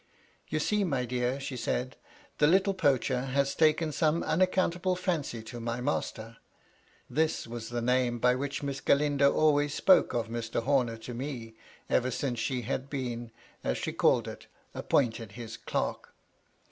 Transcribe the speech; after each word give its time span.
"You 0.47 0.57
see, 0.57 0.83
my 0.83 1.05
dear," 1.05 1.39
she 1.39 1.55
said, 1.55 1.95
"the 2.39 2.47
little 2.47 2.73
poacher 2.73 3.21
has 3.25 3.53
taken 3.53 3.91
some 3.91 4.23
unaccountable 4.23 4.95
fancy 4.95 5.43
to 5.43 5.59
my 5.59 5.79
master." 5.79 6.37
(This 7.07 7.45
was 7.45 7.69
the 7.69 7.83
name 7.83 8.17
by 8.17 8.33
which 8.33 8.63
Miss 8.63 8.81
Galindo 8.81 9.31
always 9.31 9.75
spoke 9.75 10.15
of 10.15 10.27
Mr. 10.27 10.63
Homer 10.63 10.97
to 10.97 11.13
me, 11.13 11.53
ever 11.87 12.09
since 12.09 12.39
she 12.39 12.63
had 12.63 12.89
been, 12.89 13.29
as 13.63 13.77
she 13.77 13.93
called 13.93 14.27
it, 14.27 14.47
appointed 14.73 15.33
his 15.33 15.55
clerk.) 15.55 16.11